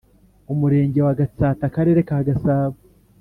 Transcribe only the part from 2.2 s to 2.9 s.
Gasabo